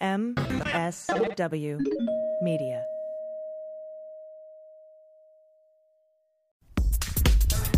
[0.00, 1.78] MSW
[2.40, 2.82] Media.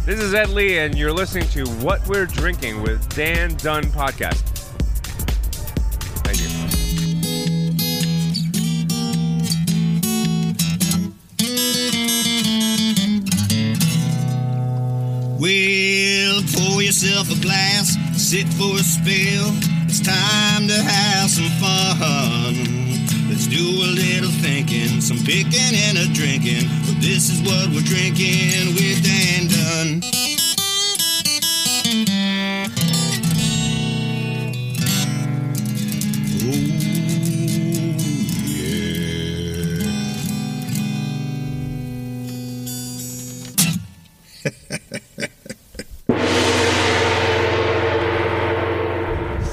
[0.07, 4.43] This is Ed Lee, and you're listening to What We're Drinking with Dan Dunn Podcast.
[6.23, 6.49] Thank you.
[15.41, 19.72] Well, pour yourself a glass, sit for a spell.
[19.95, 22.57] It's time to have some fun.
[23.29, 26.65] Let's do a little thinking, some picking and a drinking.
[26.89, 29.62] But this is what we're drinking with Dan uh,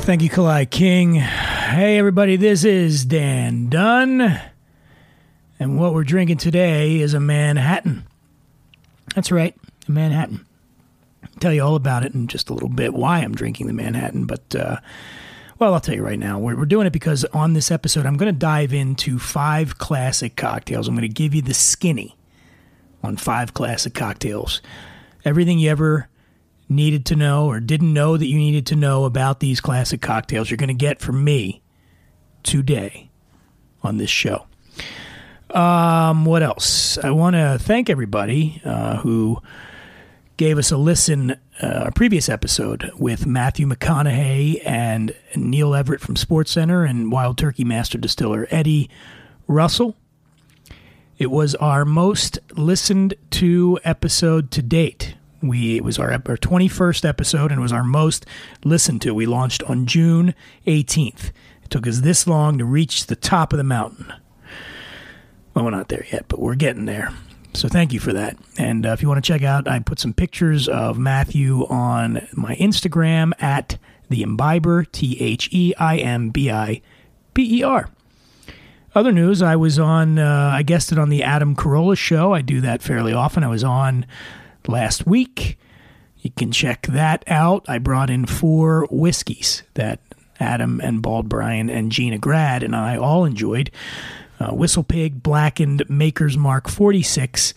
[0.09, 1.13] Thank you, Kalai King.
[1.13, 4.41] Hey, everybody, this is Dan Dunn.
[5.59, 8.07] And what we're drinking today is a Manhattan.
[9.13, 9.55] That's right,
[9.87, 10.47] a Manhattan.
[11.21, 13.73] I'll tell you all about it in just a little bit, why I'm drinking the
[13.73, 14.25] Manhattan.
[14.25, 14.77] But, uh,
[15.59, 16.39] well, I'll tell you right now.
[16.39, 20.35] We're, we're doing it because on this episode, I'm going to dive into five classic
[20.35, 20.87] cocktails.
[20.87, 22.17] I'm going to give you the skinny
[23.03, 24.63] on five classic cocktails.
[25.23, 26.08] Everything you ever
[26.69, 30.49] needed to know or didn't know that you needed to know about these classic cocktails,
[30.49, 31.61] you're going to get from me
[32.43, 33.09] today
[33.83, 34.45] on this show.
[35.49, 36.97] Um, what else?
[36.99, 39.41] I want to thank everybody uh, who
[40.37, 41.31] gave us a listen,
[41.61, 47.37] uh, a previous episode with Matthew McConaughey and Neil Everett from Sports Center and Wild
[47.37, 48.89] Turkey Master Distiller Eddie
[49.47, 49.97] Russell.
[51.17, 55.15] It was our most listened to episode to date.
[55.41, 58.25] We it was our our 21st episode and it was our most
[58.63, 59.13] listened to.
[59.13, 60.33] We launched on June
[60.67, 61.31] 18th.
[61.63, 64.11] It took us this long to reach the top of the mountain.
[65.53, 67.11] Well, we're not there yet, but we're getting there.
[67.53, 68.37] So thank you for that.
[68.57, 72.27] And uh, if you want to check out, I put some pictures of Matthew on
[72.33, 73.77] my Instagram at
[74.09, 76.81] the Imbiber, T H E I M B I
[77.33, 77.89] B E R.
[78.95, 82.33] Other news, I was on, uh, I guested on the Adam Carolla show.
[82.33, 83.43] I do that fairly often.
[83.43, 84.05] I was on
[84.69, 85.57] last week.
[86.19, 87.65] You can check that out.
[87.67, 89.99] I brought in four whiskeys that
[90.39, 93.71] Adam and Bald Brian and Gina Grad and I all enjoyed.
[94.39, 97.53] Uh, Whistle Pig, Blackened, Maker's Mark 46,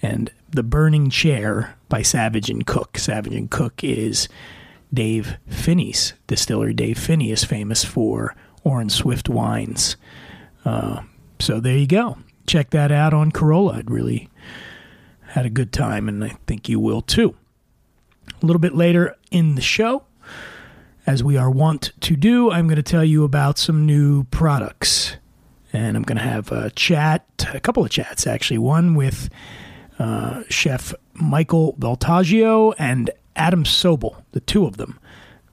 [0.00, 2.96] and The Burning Chair by Savage and Cook.
[2.96, 4.28] Savage and Cook is
[4.92, 6.72] Dave Phinney's distillery.
[6.72, 9.96] Dave Phinney is famous for Orin Swift wines.
[10.64, 11.02] Uh,
[11.38, 12.16] so there you go.
[12.46, 13.76] Check that out on Carolla.
[13.76, 14.30] I'd really
[15.34, 17.34] had a good time, and I think you will too.
[18.40, 20.04] A little bit later in the show,
[21.08, 25.16] as we are wont to do, I'm going to tell you about some new products.
[25.72, 28.58] And I'm going to have a chat, a couple of chats actually.
[28.58, 29.28] One with
[29.98, 35.00] uh, Chef Michael Voltaggio and Adam Sobel, the two of them.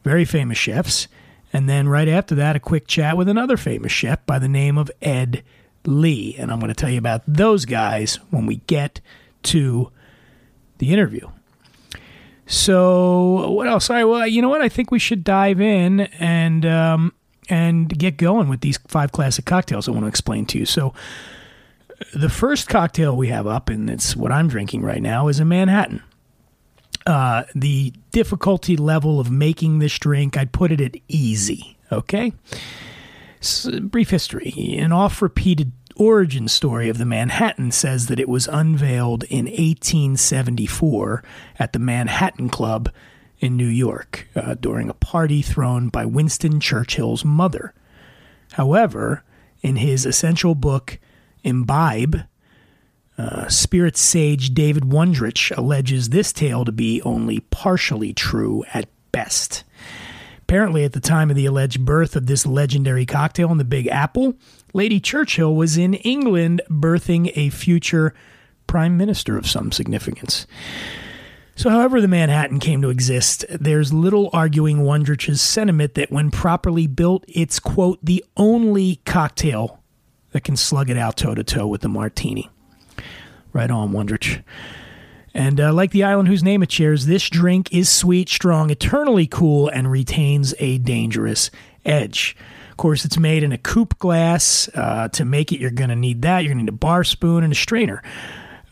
[0.03, 1.07] Very famous chefs.
[1.51, 4.77] And then right after that, a quick chat with another famous chef by the name
[4.77, 5.43] of Ed
[5.87, 6.35] Lee.
[6.37, 9.01] And I'm going to tell you about those guys when we get
[9.43, 9.91] to
[10.77, 11.29] the interview.
[12.45, 13.89] So what else?
[13.89, 14.61] I well, you know what?
[14.61, 17.13] I think we should dive in and um,
[17.49, 20.65] and get going with these five classic cocktails I want to explain to you.
[20.65, 20.93] So
[22.13, 25.45] the first cocktail we have up, and it's what I'm drinking right now, is a
[25.45, 26.03] Manhattan.
[27.05, 31.77] Uh, the difficulty level of making this drink, I'd put it at easy.
[31.91, 32.33] Okay.
[33.41, 34.75] S brief history.
[34.77, 41.23] An oft repeated origin story of the Manhattan says that it was unveiled in 1874
[41.59, 42.89] at the Manhattan Club
[43.39, 47.73] in New York uh, during a party thrown by Winston Churchill's mother.
[48.53, 49.23] However,
[49.61, 50.99] in his essential book,
[51.43, 52.17] Imbibe,
[53.17, 59.63] uh, spirit sage David Wondrich alleges this tale to be only partially true at best.
[60.43, 63.87] Apparently, at the time of the alleged birth of this legendary cocktail in the Big
[63.87, 64.33] Apple,
[64.73, 68.13] Lady Churchill was in England birthing a future
[68.67, 70.47] prime minister of some significance.
[71.55, 76.87] So, however, the Manhattan came to exist, there's little arguing Wondrich's sentiment that when properly
[76.87, 79.81] built, it's, quote, the only cocktail
[80.31, 82.49] that can slug it out toe to toe with the martini.
[83.53, 84.41] Right on, Wondrich.
[85.33, 89.27] And uh, like the island whose name it shares, this drink is sweet, strong, eternally
[89.27, 91.51] cool, and retains a dangerous
[91.85, 92.35] edge.
[92.81, 94.67] Course, it's made in a coupe glass.
[94.73, 96.39] Uh, to make it, you're going to need that.
[96.39, 98.01] You're going to need a bar spoon and a strainer.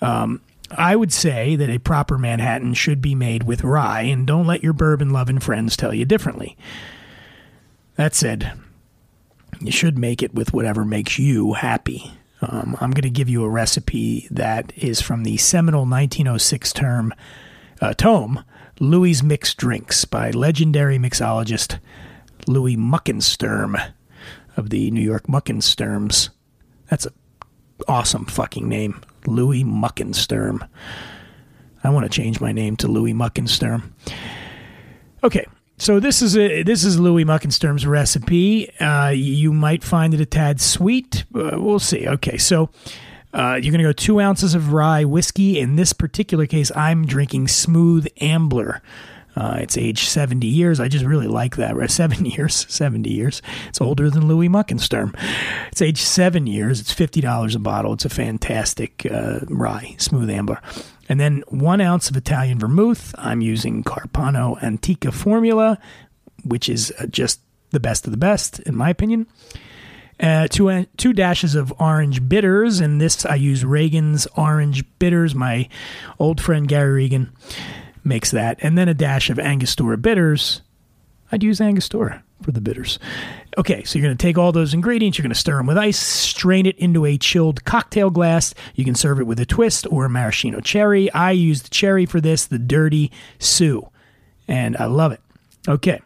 [0.01, 0.41] Um,
[0.71, 4.63] I would say that a proper Manhattan should be made with rye, and don't let
[4.63, 6.57] your bourbon loving friends tell you differently.
[7.97, 8.53] That said,
[9.61, 12.11] you should make it with whatever makes you happy.
[12.41, 17.13] Um, I'm going to give you a recipe that is from the seminal 1906 term
[17.79, 18.43] uh, tome,
[18.79, 21.77] Louis' Mixed Drinks by legendary mixologist
[22.47, 23.93] Louis Muckensturm
[24.59, 26.29] of the New York Muckensturms.
[26.89, 27.13] That's an
[27.87, 30.67] awesome fucking name, Louis Muckensturm.
[31.83, 33.91] I want to change my name to Louis Muckensturm.
[35.23, 35.45] Okay,
[35.77, 38.69] so this is a this is Louis Muckensturm's recipe.
[38.79, 41.23] Uh, you might find it a tad sweet.
[41.31, 42.05] We'll see.
[42.05, 42.69] Okay, so
[43.33, 45.57] uh, you're going to go two ounces of rye whiskey.
[45.57, 48.81] In this particular case, I'm drinking Smooth Ambler.
[49.35, 50.79] Uh, it's aged 70 years.
[50.79, 51.75] I just really like that.
[51.91, 52.65] Seven years.
[52.69, 53.41] 70 years.
[53.67, 55.15] It's older than Louis Muckensturm.
[55.71, 56.79] It's aged seven years.
[56.79, 57.93] It's $50 a bottle.
[57.93, 60.61] It's a fantastic uh, rye, Smooth Ambler.
[61.07, 63.15] And then one ounce of Italian vermouth.
[63.17, 65.79] I'm using Carpano Antica formula,
[66.43, 67.41] which is uh, just
[67.71, 69.27] the best of the best, in my opinion.
[70.19, 75.33] Uh, two, uh, two dashes of orange bitters, and this I use Regan's Orange Bitters.
[75.33, 75.69] My
[76.19, 77.31] old friend Gary Regan
[78.03, 78.57] makes that.
[78.61, 80.61] And then a dash of Angostura bitters.
[81.31, 82.99] I'd use Angostura for the bitters.
[83.57, 85.77] Okay, so you're going to take all those ingredients, you're going to stir them with
[85.77, 88.53] ice, strain it into a chilled cocktail glass.
[88.75, 91.11] You can serve it with a twist or a maraschino cherry.
[91.11, 93.87] I use the cherry for this, the Dirty Sue,
[94.47, 95.21] and I love it.
[95.67, 95.99] Okay,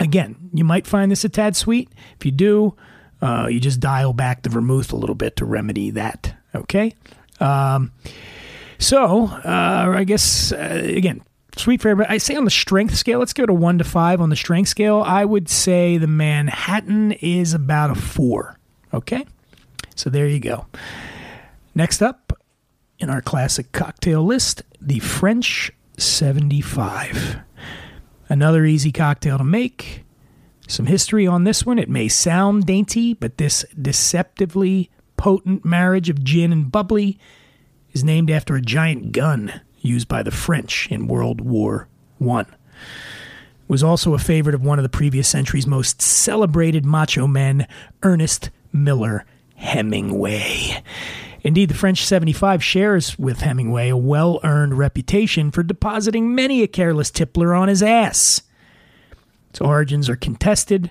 [0.00, 1.88] again, you might find this a tad sweet.
[2.18, 2.74] If you do,
[3.22, 6.34] uh, you just dial back the vermouth a little bit to remedy that.
[6.54, 6.94] Okay.
[7.40, 7.92] Um,
[8.84, 11.22] so, uh, I guess, uh, again,
[11.56, 12.14] sweet for everybody.
[12.14, 14.68] I say on the strength scale, let's go to one to five on the strength
[14.68, 15.02] scale.
[15.06, 18.58] I would say the Manhattan is about a four.
[18.92, 19.26] Okay.
[19.96, 20.66] So there you go.
[21.74, 22.32] Next up
[22.98, 27.38] in our classic cocktail list, the French 75.
[28.28, 30.04] Another easy cocktail to make.
[30.66, 31.78] Some history on this one.
[31.78, 37.18] It may sound dainty, but this deceptively potent marriage of gin and bubbly
[37.94, 41.88] is named after a giant gun used by the French in World War
[42.20, 42.44] I.
[43.66, 47.66] Was also a favorite of one of the previous century's most celebrated macho men,
[48.02, 49.24] Ernest Miller
[49.54, 50.82] Hemingway.
[51.42, 56.66] Indeed, the French 75 shares with Hemingway a well earned reputation for depositing many a
[56.66, 58.42] careless tippler on his ass.
[59.50, 60.90] Its origins are contested.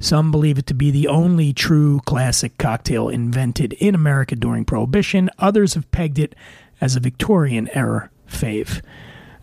[0.00, 5.28] Some believe it to be the only true classic cocktail invented in America during Prohibition.
[5.38, 6.34] Others have pegged it
[6.80, 8.80] as a Victorian era fave.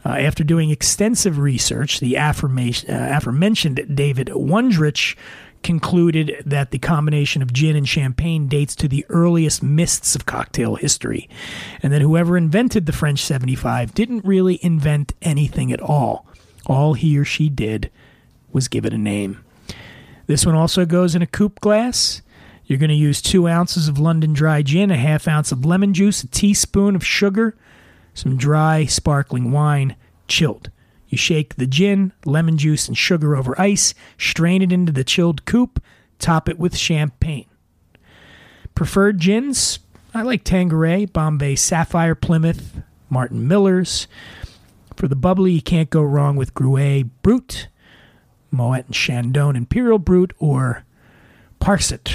[0.06, 5.16] Uh, after doing extensive research, the uh, aforementioned David Wondrich
[5.64, 10.76] concluded that the combination of gin and champagne dates to the earliest mists of cocktail
[10.76, 11.28] history,
[11.82, 16.28] and that whoever invented the French 75 didn't really invent anything at all.
[16.68, 17.90] All he or she did
[18.54, 19.44] was give it a name.
[20.28, 22.22] This one also goes in a coupe glass.
[22.66, 25.94] You're going to use two ounces of London dry gin, a half ounce of lemon
[25.94, 27.56] juice, a teaspoon of sugar,
[28.14, 29.96] some dry sparkling wine,
[30.28, 30.72] chilled.
[31.08, 35.46] You shake the gin, lemon juice, and sugar over ice, strain it into the chilled
[35.46, 35.82] coupe,
[36.18, 37.46] top it with champagne.
[38.74, 39.80] Preferred gins?
[40.14, 44.08] I like Tanqueray, Bombay Sapphire, Plymouth, Martin Miller's.
[44.96, 47.68] For the bubbly, you can't go wrong with Gruet Brut,
[48.52, 50.84] Moet and Chandon Imperial Brut, or
[51.60, 52.14] Parxet.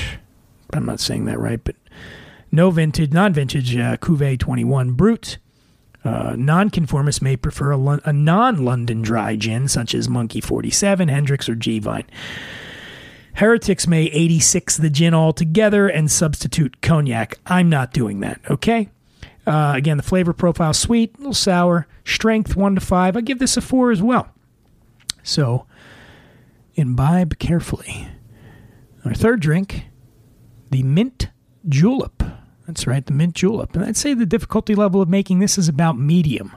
[0.72, 1.76] I'm not saying that right, but
[2.52, 5.38] no vintage, non vintage uh, Cuvée 21 Brut.
[6.02, 11.54] Uh, nonconformists may prefer a non London dry gin, such as Monkey 47, Hendrick's, or
[11.54, 12.06] G'Vine.
[13.34, 17.38] Heretics may 86 the gin altogether and substitute cognac.
[17.46, 18.88] I'm not doing that, okay?
[19.46, 23.16] Uh, again, the flavor profile sweet, a little sour, strength 1 to 5.
[23.16, 24.28] I give this a 4 as well.
[25.22, 25.66] So,
[26.74, 28.08] imbibe carefully.
[29.04, 29.86] Our third drink,
[30.70, 31.30] the mint
[31.68, 32.22] julep.
[32.66, 33.74] That's right, the mint julep.
[33.74, 36.52] And I'd say the difficulty level of making this is about medium.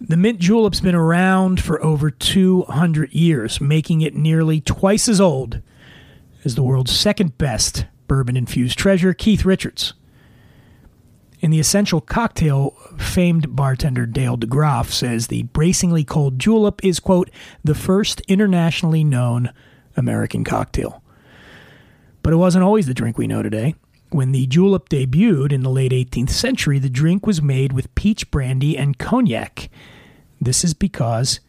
[0.00, 5.62] The mint julep's been around for over 200 years, making it nearly twice as old
[6.44, 9.94] as the world's second best bourbon infused treasure, Keith Richards.
[11.44, 17.28] In the essential cocktail, famed bartender Dale DeGroff says the bracingly cold julep is, quote,
[17.62, 19.52] the first internationally known
[19.94, 21.02] American cocktail.
[22.22, 23.74] But it wasn't always the drink we know today.
[24.08, 28.30] When the julep debuted in the late 18th century, the drink was made with peach
[28.30, 29.68] brandy and cognac.
[30.40, 31.40] This is because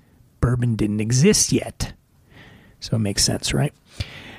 [0.42, 1.94] bourbon didn't exist yet.
[2.82, 3.74] So it makes sense, right?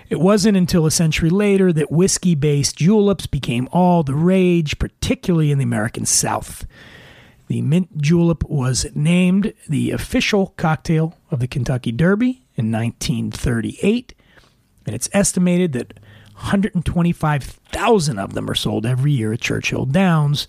[0.09, 5.51] It wasn't until a century later that whiskey based juleps became all the rage, particularly
[5.51, 6.65] in the American South.
[7.49, 14.15] The mint julep was named the official cocktail of the Kentucky Derby in 1938
[14.85, 15.95] And it's estimated that
[16.35, 20.47] 125,000 of them are sold every year at Churchill Downs,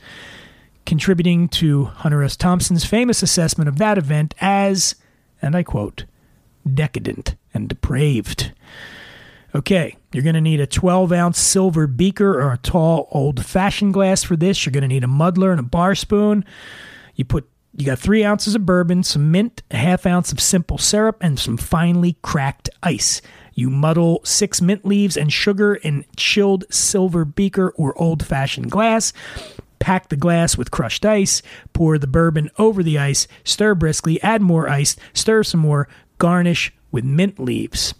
[0.85, 2.35] contributing to Hunter S.
[2.35, 4.95] Thompson's famous assessment of that event as,
[5.41, 6.05] and I quote,
[6.71, 8.51] decadent and depraved.
[9.57, 13.91] Okay, you're going to need a 12 ounce silver beaker or a tall old fashioned
[13.91, 14.63] glass for this.
[14.63, 16.45] You're going to need a muddler and a bar spoon.
[17.15, 20.77] You put you got three ounces of bourbon, some mint, a half ounce of simple
[20.77, 23.19] syrup, and some finely cracked ice.
[23.55, 29.11] You muddle six mint leaves and sugar in chilled silver beaker or old fashioned glass.
[29.79, 31.41] Pack the glass with crushed ice.
[31.73, 33.27] Pour the bourbon over the ice.
[33.43, 34.21] Stir briskly.
[34.21, 34.95] Add more ice.
[35.13, 35.87] Stir some more.
[36.19, 37.95] Garnish with mint leaves.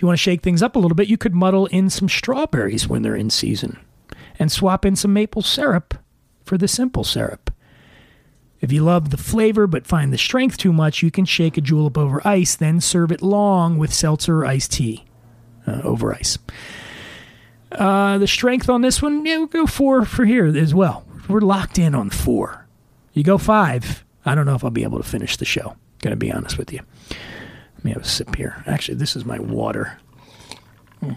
[0.00, 2.08] If you want to shake things up a little bit, you could muddle in some
[2.08, 3.78] strawberries when they're in season
[4.38, 5.92] and swap in some maple syrup
[6.42, 7.52] for the simple syrup.
[8.62, 11.60] If you love the flavor but find the strength too much, you can shake a
[11.60, 15.04] julep over ice, then serve it long with seltzer or iced tea
[15.66, 16.38] uh, over ice.
[17.70, 21.04] Uh, the strength on this one, yeah, we'll go four for here as well.
[21.28, 22.66] We're locked in on four.
[23.12, 25.76] You go five, I don't know if I'll be able to finish the show.
[26.00, 26.80] Gonna be honest with you.
[27.80, 28.62] Let me have a sip here.
[28.66, 29.96] Actually, this is my water.
[31.00, 31.12] Hmm.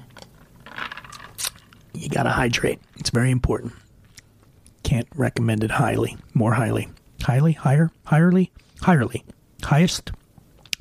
[1.93, 2.79] You gotta hydrate.
[2.95, 3.73] It's very important.
[4.83, 6.15] Can't recommend it highly.
[6.33, 6.87] More highly.
[7.21, 7.51] Highly?
[7.51, 7.91] Higher?
[8.07, 8.49] Higherly?
[8.79, 9.23] Higherly.
[9.61, 10.11] Highest?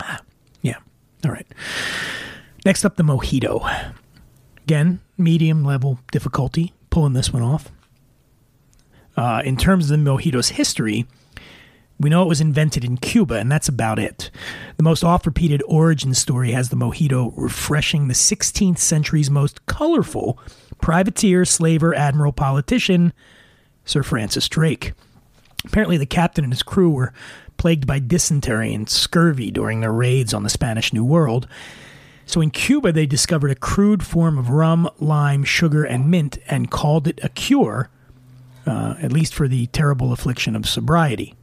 [0.01, 0.21] Ah,
[0.61, 0.77] yeah.
[1.25, 1.47] All right.
[2.65, 3.93] Next up, the mojito.
[4.59, 7.73] Again, medium level difficulty pulling this one off.
[9.17, 11.07] Uh, in terms of the mojito's history,
[11.99, 14.31] we know it was invented in Cuba, and that's about it.
[14.77, 20.39] The most oft repeated origin story has the mojito refreshing the 16th century's most colorful
[20.81, 23.13] privateer, slaver, admiral, politician,
[23.85, 24.93] Sir Francis Drake.
[25.65, 27.13] Apparently, the captain and his crew were
[27.57, 31.47] plagued by dysentery and scurvy during their raids on the Spanish New World.
[32.27, 36.71] So in Cuba, they discovered a crude form of rum, lime, sugar, and mint and
[36.71, 37.91] called it a cure,
[38.67, 41.35] uh, at least for the terrible affliction of sobriety.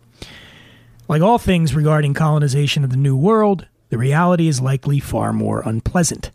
[1.09, 5.63] Like all things regarding colonization of the New World, the reality is likely far more
[5.65, 6.29] unpleasant.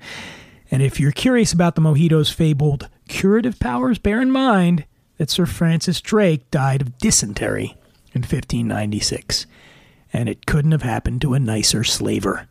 [0.69, 4.85] And if you're curious about the mojito's fabled curative powers, bear in mind
[5.17, 7.77] that Sir Francis Drake died of dysentery
[8.15, 9.47] in 1596,
[10.13, 12.49] and it couldn't have happened to a nicer slaver.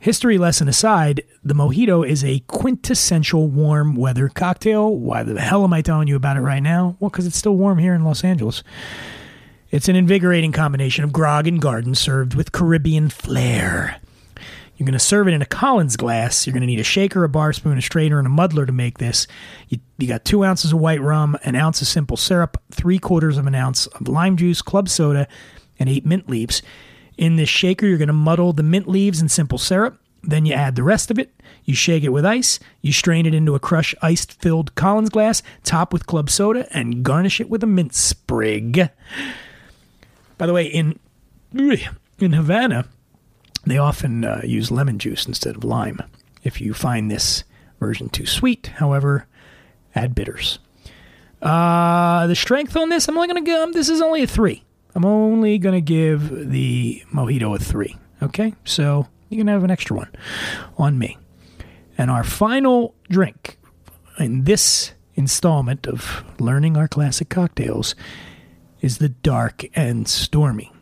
[0.00, 4.92] History lesson aside, the mojito is a quintessential warm weather cocktail.
[4.96, 6.96] Why the hell am I telling you about it right now?
[6.98, 8.64] Well, because it's still warm here in Los Angeles.
[9.70, 14.00] It's an invigorating combination of grog and garden served with Caribbean flair.
[14.76, 16.46] You're going to serve it in a Collins glass.
[16.46, 18.72] You're going to need a shaker, a bar spoon, a strainer, and a muddler to
[18.72, 19.26] make this.
[19.68, 23.36] You, you got two ounces of white rum, an ounce of simple syrup, three quarters
[23.36, 25.28] of an ounce of lime juice, club soda,
[25.78, 26.62] and eight mint leaves.
[27.18, 30.00] In this shaker, you're going to muddle the mint leaves and simple syrup.
[30.22, 31.34] Then you add the rest of it.
[31.64, 32.58] You shake it with ice.
[32.80, 37.02] You strain it into a crushed ice filled Collins glass, top with club soda, and
[37.02, 38.88] garnish it with a mint sprig.
[40.38, 40.98] By the way, in
[41.52, 42.86] in Havana,
[43.66, 46.00] they often uh, use lemon juice instead of lime.
[46.42, 47.44] If you find this
[47.80, 49.26] version too sweet, however,
[49.94, 50.58] add bitters.
[51.42, 53.72] Uh, the strength on this, I'm only going to give.
[53.72, 54.64] This is only a three.
[54.94, 57.96] I'm only going to give the mojito a three.
[58.22, 60.10] Okay, so you can have an extra one
[60.76, 61.16] on me.
[61.96, 63.58] And our final drink
[64.18, 67.94] in this installment of learning our classic cocktails
[68.80, 70.72] is the dark and stormy.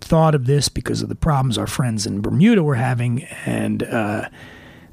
[0.00, 4.28] Thought of this because of the problems our friends in Bermuda were having, and uh,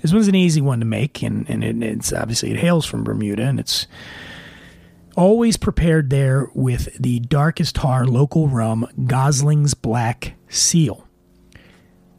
[0.01, 3.03] this one's an easy one to make, and, and it, it's obviously it hails from
[3.03, 3.87] Bermuda, and it's
[5.15, 11.07] always prepared there with the darkest tar local rum, Gosling's Black Seal.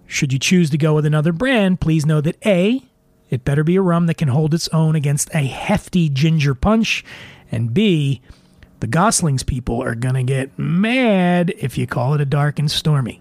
[0.07, 2.83] Should you choose to go with another brand, please know that A,
[3.30, 7.04] it better be a rum that can hold its own against a hefty ginger punch,
[7.52, 8.23] and B,
[8.80, 12.70] the Goslings people are going to get mad if you call it a dark and
[12.70, 13.20] stormy.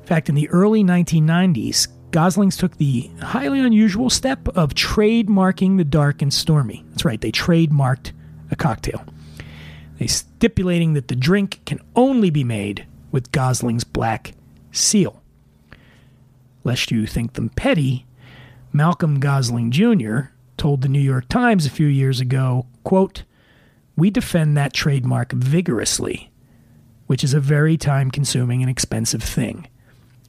[0.00, 5.84] In fact, in the early 1990s, Goslings took the highly unusual step of trademarking the
[5.84, 6.84] dark and stormy.
[6.90, 8.12] That's right, they trademarked
[8.50, 9.04] a cocktail.
[9.98, 14.34] They stipulating that the drink can only be made with Gosling's Black
[14.72, 15.22] Seal.
[16.64, 18.06] Lest you think them petty,
[18.72, 20.30] Malcolm Gosling Jr.
[20.56, 23.24] told the New York Times a few years ago, quote,
[23.96, 26.30] "We defend that trademark vigorously,
[27.06, 29.68] which is a very time-consuming and expensive thing.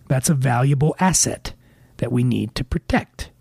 [0.07, 1.53] That's a valuable asset
[1.98, 3.31] that we need to protect."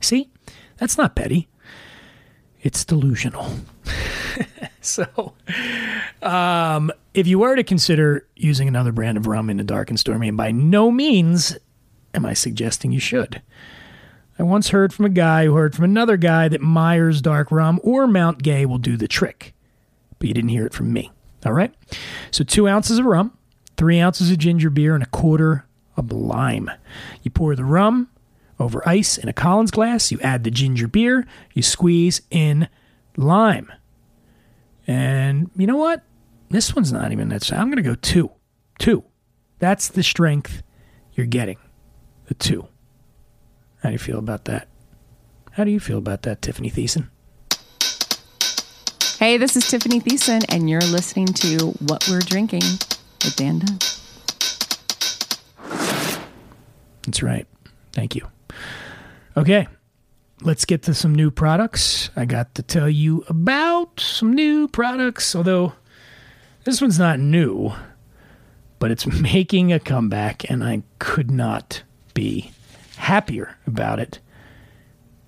[0.00, 0.30] See?
[0.76, 1.48] That's not petty
[2.60, 3.50] it's delusional.
[4.80, 5.34] so,
[6.22, 9.98] um, if you were to consider using another brand of rum in a dark and
[9.98, 11.56] stormy, and by no means
[12.14, 13.42] Am I suggesting you should?
[14.38, 17.80] I once heard from a guy who heard from another guy that Myers Dark Rum
[17.82, 19.52] or Mount Gay will do the trick.
[20.18, 21.10] But you didn't hear it from me.
[21.44, 21.74] All right?
[22.30, 23.36] So, two ounces of rum,
[23.76, 25.66] three ounces of ginger beer, and a quarter
[25.96, 26.70] of lime.
[27.22, 28.08] You pour the rum
[28.60, 30.10] over ice in a Collins glass.
[30.12, 31.26] You add the ginger beer.
[31.54, 32.68] You squeeze in
[33.16, 33.70] lime.
[34.86, 36.02] And you know what?
[36.50, 37.42] This one's not even that.
[37.42, 37.60] Strong.
[37.60, 38.30] I'm going to go two.
[38.78, 39.04] Two.
[39.58, 40.62] That's the strength
[41.14, 41.58] you're getting.
[42.26, 42.68] The two.
[43.82, 44.68] How do you feel about that?
[45.52, 47.08] How do you feel about that, Tiffany Thiessen?
[49.18, 52.62] Hey, this is Tiffany Thiessen, and you're listening to What We're Drinking
[53.24, 53.78] with Dan Dunn.
[57.04, 57.46] That's right.
[57.92, 58.26] Thank you.
[59.36, 59.66] Okay,
[60.42, 62.10] let's get to some new products.
[62.16, 65.72] I got to tell you about some new products, although
[66.64, 67.72] this one's not new,
[68.78, 71.82] but it's making a comeback, and I could not
[72.14, 72.52] be
[73.08, 74.20] happier about it.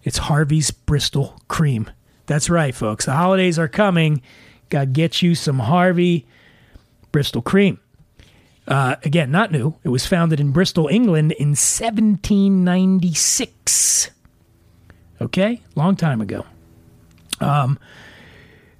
[0.04, 1.90] It's Harvey's Bristol Cream.
[2.26, 3.06] That's right, folks.
[3.06, 4.20] The holidays are coming.
[4.68, 6.26] Got to get you some Harvey
[7.10, 7.80] Bristol Cream.
[8.68, 9.76] Uh, again, not new.
[9.82, 14.10] It was founded in Bristol, England in 1796.
[15.22, 16.44] Okay, long time ago.
[17.40, 17.78] Um,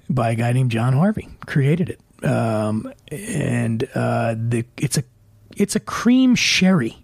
[0.09, 5.03] by a guy named John Harvey, created it, um, and uh, the it's a
[5.57, 7.00] it's a cream sherry.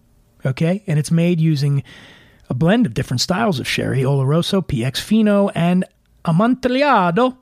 [0.48, 1.84] Okay, and it's made using
[2.50, 5.84] a blend of different styles of sherry: Oloroso, PX Fino, and
[6.26, 7.38] Amontillado,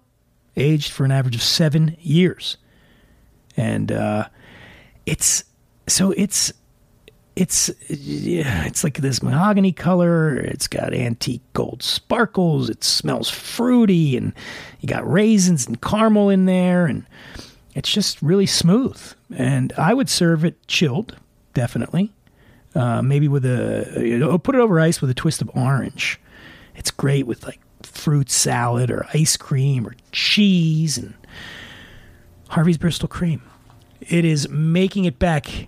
[0.58, 2.58] aged for an average of seven years.
[3.56, 4.28] And uh,
[5.06, 5.44] it's
[5.88, 6.52] so it's
[7.36, 10.36] it's yeah, it's like this mahogany color.
[10.38, 12.70] It's got antique gold sparkles.
[12.70, 14.34] It smells fruity, and
[14.80, 17.06] you got raisins and caramel in there, and
[17.76, 19.00] it's just really smooth.
[19.36, 21.18] And I would serve it chilled,
[21.54, 22.12] definitely.
[22.76, 26.20] Uh, maybe with a you know, put it over ice with a twist of orange.
[26.76, 31.14] It's great with like fruit salad or ice cream or cheese and
[32.50, 33.42] Harvey's Bristol cream.
[34.02, 35.68] It is making it back.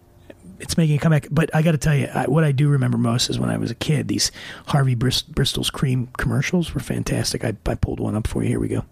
[0.60, 1.28] It's making a comeback.
[1.32, 3.58] But I got to tell you, I, what I do remember most is when I
[3.58, 4.32] was a kid, these
[4.67, 7.46] Harvey Brist- Bristol's cream commercials were fantastic.
[7.46, 8.50] I, I pulled one up for you.
[8.50, 8.84] Here we go.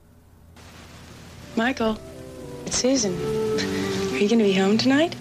[1.55, 1.99] Michael,
[2.65, 3.13] it's Susan.
[3.13, 5.15] Are you going to be home tonight?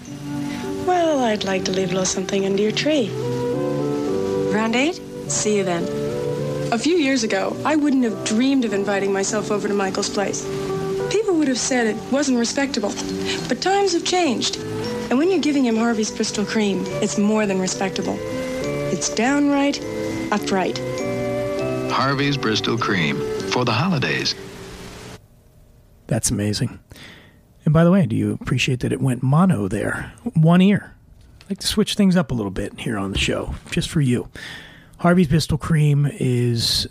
[0.85, 3.09] Well, I'd like to leave a little something under your tree.
[4.53, 5.01] Round eight?
[5.27, 5.83] See you then.
[6.71, 10.43] A few years ago, I wouldn't have dreamed of inviting myself over to Michael's place.
[11.11, 12.93] People would have said it wasn't respectable.
[13.47, 14.57] But times have changed.
[15.09, 18.17] And when you're giving him Harvey's Bristol Cream, it's more than respectable.
[18.19, 19.83] It's downright
[20.31, 20.77] upright.
[21.91, 23.17] Harvey's Bristol Cream
[23.49, 24.35] for the holidays.
[26.07, 26.79] That's amazing.
[27.65, 30.13] And by the way, do you appreciate that it went mono there?
[30.33, 30.95] One ear.
[31.41, 34.01] I'd like to switch things up a little bit here on the show, just for
[34.01, 34.29] you.
[34.99, 36.87] Harvey's Pistol Cream is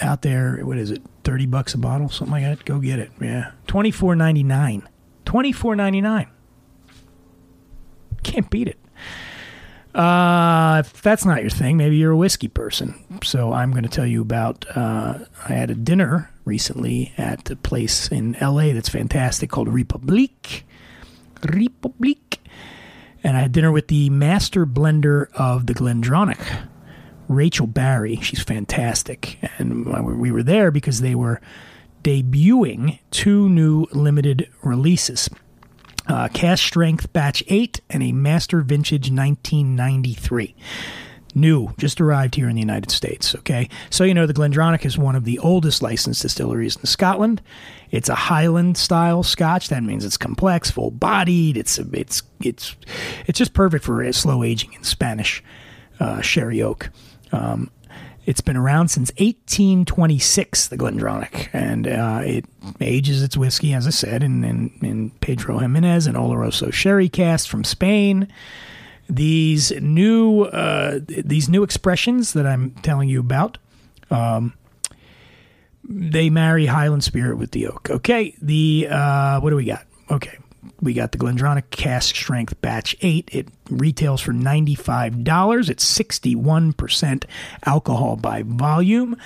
[0.00, 0.58] out there.
[0.64, 1.02] What is it?
[1.24, 2.64] Thirty bucks a bottle, something like that.
[2.64, 3.10] Go get it.
[3.20, 4.88] Yeah, twenty four ninety nine.
[5.24, 6.28] Twenty four ninety nine.
[8.22, 8.78] Can't beat it.
[9.94, 12.94] Uh, if that's not your thing, maybe you're a whiskey person.
[13.22, 14.64] So I'm going to tell you about.
[14.74, 20.64] Uh, I had a dinner recently at a place in LA that's fantastic called Republique.
[21.42, 22.38] Republique.
[23.22, 26.68] And I had dinner with the master blender of the Glendronach,
[27.28, 28.16] Rachel Barry.
[28.16, 29.38] She's fantastic.
[29.58, 29.86] And
[30.18, 31.40] we were there because they were
[32.02, 35.28] debuting two new limited releases
[36.08, 40.54] uh, Cask Strength Batch 8 and a Master Vintage 1993.
[41.34, 43.34] New, just arrived here in the United States.
[43.36, 47.40] Okay, so you know the Glendronach is one of the oldest licensed distilleries in Scotland.
[47.90, 49.68] It's a Highland style Scotch.
[49.68, 51.56] That means it's complex, full bodied.
[51.56, 52.76] It's it's it's
[53.26, 55.42] it's just perfect for slow aging in Spanish
[56.00, 56.90] uh, sherry oak.
[57.32, 57.70] Um,
[58.24, 62.44] it's been around since 1826, the Glendronach, and uh, it
[62.80, 67.48] ages its whiskey, as I said, in, in, in Pedro Ximénez and Oloroso sherry cast
[67.48, 68.32] from Spain.
[69.10, 73.58] These new uh, these new expressions that I'm telling you about,
[74.10, 74.54] um,
[75.84, 77.90] they marry Highland Spirit with the oak.
[77.90, 79.84] Okay, the uh, what do we got?
[80.10, 80.38] Okay,
[80.80, 83.30] we got the Glendronach Cask Strength Batch 8.
[83.32, 85.68] It retails for $95.
[85.68, 87.24] It's 61%
[87.64, 89.16] alcohol by volume.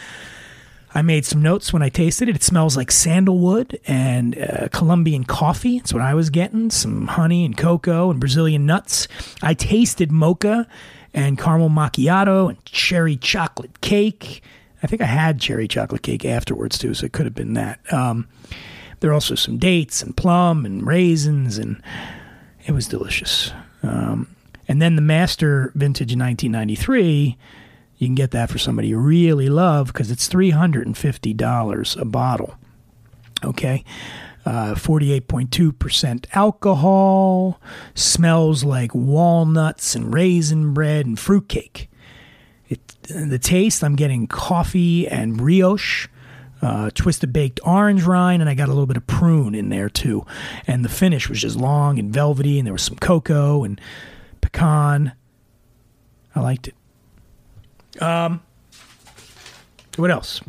[0.94, 2.36] I made some notes when I tasted it.
[2.36, 5.78] It smells like sandalwood and uh, Colombian coffee.
[5.78, 6.70] That's what I was getting.
[6.70, 9.06] Some honey and cocoa and Brazilian nuts.
[9.42, 10.66] I tasted mocha
[11.12, 14.42] and caramel macchiato and cherry chocolate cake.
[14.82, 17.80] I think I had cherry chocolate cake afterwards too, so it could have been that.
[17.92, 18.26] Um,
[19.06, 21.80] there are also some dates and plum and raisins, and
[22.66, 23.52] it was delicious.
[23.84, 24.26] Um,
[24.66, 27.38] And then the Master Vintage in 1993,
[27.98, 32.58] you can get that for somebody you really love because it's $350 a bottle.
[33.44, 33.84] Okay.
[34.44, 37.60] Uh, 48.2% alcohol,
[37.94, 41.88] smells like walnuts and raisin bread and fruitcake.
[42.68, 46.08] It, the taste, I'm getting coffee and brioche,
[46.62, 49.88] uh, twisted baked orange rind, and I got a little bit of prune in there
[49.88, 50.24] too.
[50.66, 53.80] And the finish was just long and velvety, and there was some cocoa and
[54.40, 55.12] pecan.
[56.34, 58.02] I liked it.
[58.02, 58.42] Um,
[59.96, 60.40] what else?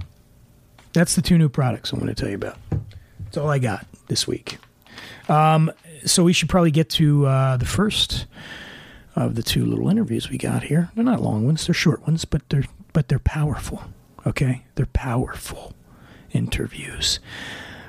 [0.93, 2.57] That's the two new products I want to tell you about.
[3.25, 4.57] That's all I got this week.
[5.29, 5.71] Um,
[6.05, 8.25] so we should probably get to uh, the first
[9.15, 10.89] of the two little interviews we got here.
[10.95, 13.83] They're not long ones; they're short ones, but they're but they're powerful.
[14.25, 15.73] Okay, they're powerful
[16.33, 17.19] interviews.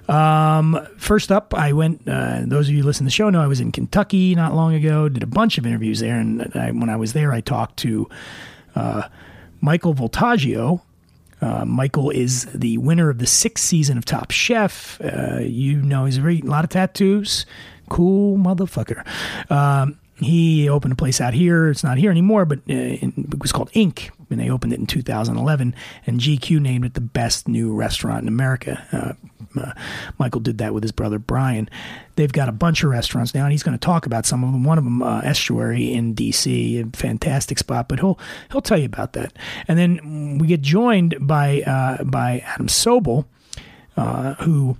[0.08, 2.02] Um, first up, I went.
[2.08, 4.74] Uh, those of you listen to the show know I was in Kentucky not long
[4.74, 5.08] ago.
[5.08, 8.08] Did a bunch of interviews there, and I, when I was there, I talked to
[8.74, 9.08] uh,
[9.60, 10.80] Michael Voltaggio.
[11.40, 15.00] Uh, Michael is the winner of the sixth season of Top Chef.
[15.00, 17.46] Uh, you know he's a lot of tattoos.
[17.90, 19.06] Cool motherfucker.
[19.50, 21.68] Um, he opened a place out here.
[21.68, 24.86] It's not here anymore, but uh, it was called Ink, and they opened it in
[24.86, 25.74] 2011.
[26.06, 28.86] And GQ named it the best new restaurant in America.
[28.92, 29.72] Uh, uh,
[30.18, 31.68] Michael did that with his brother Brian.
[32.16, 34.52] They've got a bunch of restaurants now, and he's going to talk about some of
[34.52, 34.64] them.
[34.64, 38.18] One of them, uh, Estuary in DC, a fantastic spot, but he'll
[38.50, 39.32] he'll tell you about that.
[39.66, 43.24] And then we get joined by uh, by Adam Sobel,
[43.96, 44.76] uh, who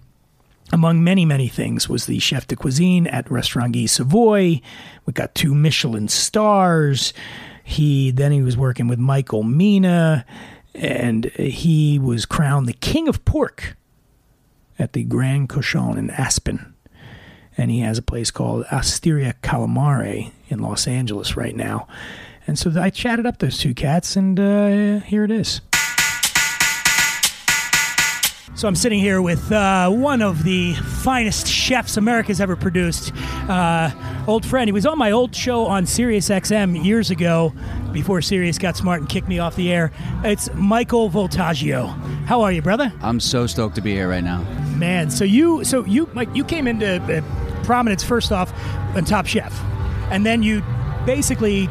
[0.73, 4.61] among many, many things, was the chef de cuisine at Restaurant Guy Savoy.
[5.07, 7.15] We got two Michelin stars.
[7.69, 10.25] He then he was working with Michael Mina,
[10.75, 13.77] and he was crowned the king of pork
[14.79, 16.75] at the Grand Cochon in Aspen.
[17.59, 21.87] And he has a place called Osteria Cal Mare in Los Angeles right now.
[22.47, 25.61] And so I chatted up those two cats, and uh, here it is.
[28.59, 33.13] So I'm sitting here with uh, one of the finest chefs America's ever produced.
[33.49, 33.93] Uh,
[34.27, 34.67] old friend.
[34.67, 37.55] He was on my old show on Sirius XM years ago,
[37.93, 39.93] before Sirius got smart and kicked me off the air.
[40.25, 41.87] It's Michael Voltaggio.
[42.25, 42.93] How are you, brother?
[43.01, 44.43] I'm so stoked to be here right now.
[44.75, 48.53] Man, so you, so you, like, you came into uh, prominence first off
[48.97, 49.57] on Top Chef,
[50.11, 50.65] and then you
[51.07, 51.67] basically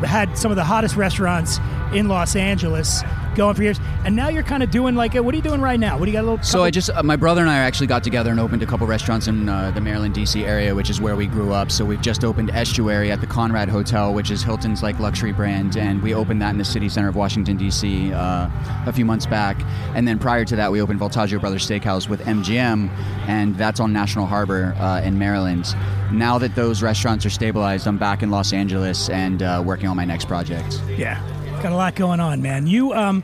[0.00, 1.60] had some of the hottest restaurants
[1.94, 5.36] in Los Angeles going for years, and now you're kind of doing like, what are
[5.36, 5.98] you doing right now?
[5.98, 6.42] What do you got a little?
[6.42, 8.86] So I just, uh, my brother and I actually got together and opened a couple
[8.86, 10.44] restaurants in uh, the Maryland, D.C.
[10.44, 11.70] area, which is where we grew up.
[11.70, 15.76] So we've just opened Estuary at the Conrad Hotel, which is Hilton's like luxury brand,
[15.76, 18.12] and we opened that in the city center of Washington, D.C.
[18.12, 18.48] Uh,
[18.86, 19.60] a few months back.
[19.94, 22.88] And then prior to that, we opened Voltaggio Brothers Steakhouse with MGM,
[23.26, 25.74] and that's on National Harbor uh, in Maryland.
[26.12, 29.96] Now that those restaurants are stabilized, I'm back in Los Angeles and uh, working on
[29.96, 30.80] my next project.
[30.96, 31.22] Yeah,
[31.62, 32.66] got a lot going on, man.
[32.66, 33.22] You, um,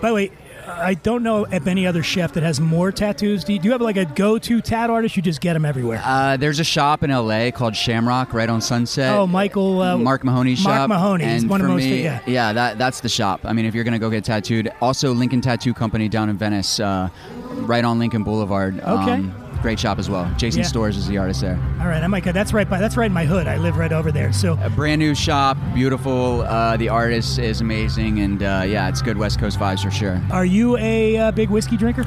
[0.00, 0.30] by the way,
[0.66, 3.44] I don't know of any other chef that has more tattoos.
[3.44, 5.16] Do you, do you have like a go-to tat artist?
[5.16, 6.00] You just get them everywhere.
[6.04, 9.12] Uh, there's a shop in LA called Shamrock right on Sunset.
[9.14, 9.80] oh, Michael.
[9.80, 10.88] Uh, Mark Mahoney's Mark shop.
[10.88, 11.24] Mark Mahoney.
[11.24, 11.84] And one of for most.
[11.84, 12.52] me, yeah.
[12.52, 13.40] that that's the shop.
[13.44, 16.80] I mean, if you're gonna go get tattooed, also Lincoln Tattoo Company down in Venice,
[16.80, 17.08] uh,
[17.50, 18.78] right on Lincoln Boulevard.
[18.80, 19.12] Okay.
[19.12, 20.30] Um, great shop as well.
[20.36, 20.66] Jason Yeah.
[20.66, 21.58] Stores is the artist there.
[21.80, 22.32] All right, I might go.
[22.32, 22.78] That's right by.
[22.80, 23.46] That's right in my hood.
[23.46, 24.32] I live right over there.
[24.32, 26.42] So A brand new shop, beautiful.
[26.42, 30.20] Uh, the artist is amazing, and uh, yeah, it's good West Coast vibes for sure.
[30.30, 32.04] Are you a uh, big whiskey drinker?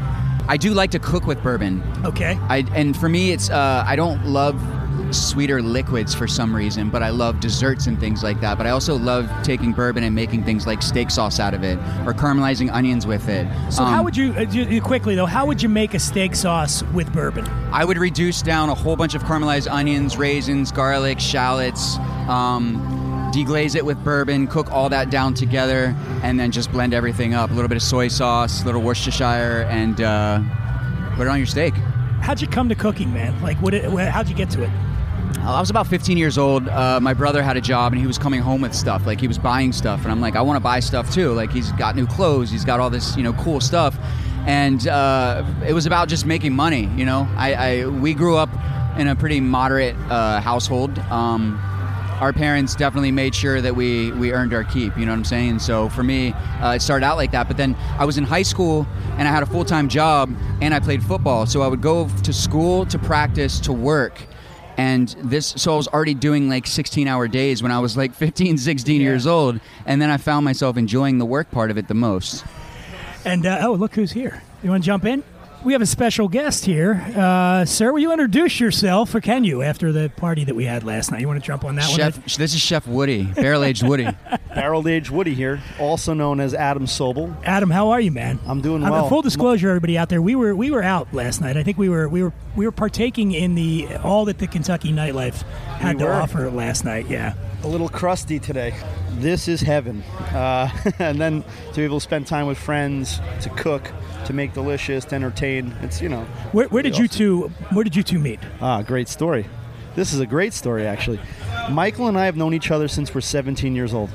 [0.48, 1.82] I do like to cook with bourbon.
[2.06, 2.38] Okay.
[2.50, 4.62] I and for me, it's uh, I don't love
[5.12, 8.58] sweeter liquids for some reason, but I love desserts and things like that.
[8.58, 11.78] But I also love taking bourbon and making things like steak sauce out of it
[12.06, 13.48] or caramelizing onions with it.
[13.70, 15.26] So Um, how would you, uh, quickly though?
[15.26, 17.48] How would you make a steak sauce with bourbon?
[17.72, 21.98] I would reduce down a whole bunch of caramelized onions, raisins, garlic, shallots.
[22.28, 22.82] Um,
[23.34, 27.52] deglaze it with bourbon, cook all that down together, and then just blend everything up.
[27.52, 30.40] A little bit of soy sauce, a little Worcestershire, and uh,
[31.16, 31.74] put it on your steak.
[32.22, 33.40] How'd you come to cooking, man?
[33.42, 33.74] Like, what?
[33.74, 34.70] It, how'd you get to it?
[35.40, 36.68] I was about 15 years old.
[36.68, 39.06] Uh, my brother had a job and he was coming home with stuff.
[39.06, 41.34] Like he was buying stuff, and I'm like, I want to buy stuff too.
[41.34, 43.98] Like he's got new clothes, he's got all this, you know, cool stuff.
[44.48, 46.90] And uh, it was about just making money.
[46.96, 48.50] You know, I, I we grew up
[48.98, 50.98] in a pretty moderate uh, household.
[51.00, 51.60] Um,
[52.20, 54.98] our parents definitely made sure that we we earned our keep.
[54.98, 55.60] You know what I'm saying?
[55.60, 57.48] So for me, uh, it started out like that.
[57.48, 60.74] But then I was in high school and I had a full time job and
[60.74, 61.46] I played football.
[61.46, 64.22] So I would go to school, to practice, to work.
[64.78, 68.14] And this, so I was already doing like 16 hour days when I was like
[68.14, 69.60] 15, 16 years old.
[69.86, 72.44] And then I found myself enjoying the work part of it the most.
[73.24, 74.44] And uh, oh, look who's here!
[74.64, 75.24] You want to jump in?
[75.66, 76.94] We have a special guest here.
[77.16, 80.84] Uh, sir, will you introduce yourself, or can you, after the party that we had
[80.84, 81.22] last night?
[81.22, 82.24] You want to jump on that Chef, one?
[82.38, 84.08] this is Chef Woody, barrel aged Woody.
[84.56, 87.36] Barrel Aged Woody here, also known as Adam Sobel.
[87.44, 88.40] Adam, how are you, man?
[88.48, 89.10] I'm doing Uh, well.
[89.10, 91.58] full disclosure, everybody out there, we were we were out last night.
[91.58, 94.94] I think we were we were we were partaking in the all that the Kentucky
[94.94, 95.42] nightlife
[95.80, 96.14] had We to were.
[96.14, 97.08] offer last night.
[97.10, 97.34] Yeah.
[97.66, 98.76] A little crusty today.
[99.14, 100.04] This is heaven.
[100.20, 103.92] Uh, and then to be able to spend time with friends, to cook,
[104.26, 105.76] to make delicious, to entertain.
[105.82, 106.26] It's, you know.
[106.52, 107.42] Where, where did pretty you two
[107.74, 108.40] Where did you two meet?
[108.62, 109.48] Ah, great story.
[109.96, 111.20] This is a great story, actually.
[111.72, 114.12] Michael and I have known each other since we're 17 years old.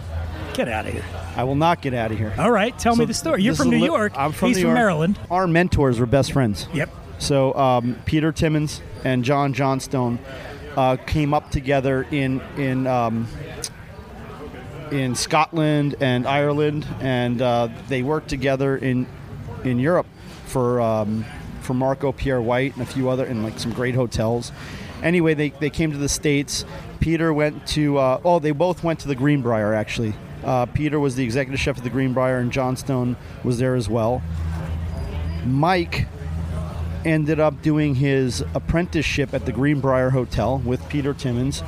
[0.55, 1.05] Get out of here.
[1.35, 2.33] I will not get out of here.
[2.39, 3.43] All right, tell me the story.
[3.43, 4.13] You're from New li- York.
[4.17, 4.79] I'm from He's New from York.
[4.79, 5.19] Maryland.
[5.29, 6.69] Our mentors were best friends.
[6.73, 6.89] Yep.
[7.19, 10.21] So um, Peter Timmons and John Johnstone
[10.81, 13.29] uh, came up together in in um,
[14.90, 19.07] in Scotland and Ireland, and uh, they worked together in
[19.62, 20.07] in Europe
[20.47, 21.27] for um,
[21.61, 24.53] for Marco Pierre White and a few other and like some great hotels.
[25.03, 26.64] Anyway, they, they came to the states.
[26.99, 30.14] Peter went to uh, oh they both went to the Greenbrier actually.
[30.43, 34.23] Uh, Peter was the executive chef of the Greenbrier, and Johnstone was there as well.
[35.45, 36.07] Mike
[37.05, 41.63] ended up doing his apprenticeship at the Greenbrier Hotel with Peter Timmons,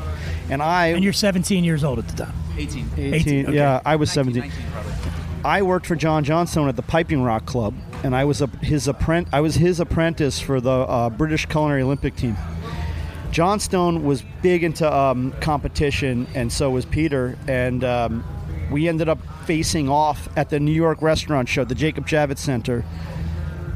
[0.50, 2.34] and I And you're 17 years old at the time.
[2.56, 2.90] 18.
[2.96, 3.56] 18, 18, okay.
[3.56, 4.40] yeah, I was 17.
[4.42, 4.64] 19.
[5.44, 8.86] I worked for John Johnstone at the Piping Rock Club, and I was a, his
[8.86, 9.32] apprentice.
[9.32, 12.36] I was his apprentice for the uh, British Culinary Olympic team.
[13.32, 17.36] Johnstone was big into um, competition, and so was Peter.
[17.48, 18.24] And um,
[18.70, 22.84] we ended up facing off at the New York restaurant show, the Jacob Javits Center,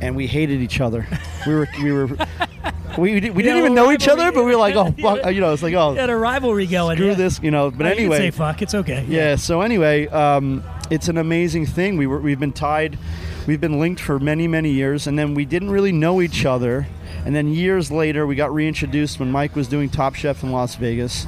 [0.00, 1.08] and we hated each other.
[1.46, 2.06] We were we were
[2.98, 5.52] we, we didn't even know each other, but we were like, oh, fuck, you know,
[5.52, 6.96] it's like, oh, had a rivalry going.
[6.96, 7.14] screw yeah.
[7.14, 7.70] this, you know.
[7.70, 8.62] But Oh, anyway, say fuck.
[8.62, 9.04] It's okay.
[9.08, 9.36] yeah.
[9.36, 11.96] So anyway, um, it's an amazing thing.
[11.96, 12.98] We were we've been tied,
[13.46, 16.86] we've been linked for many many years, and then we didn't really know each other.
[17.24, 20.76] And then years later, we got reintroduced when Mike was doing Top Chef in Las
[20.76, 21.26] Vegas.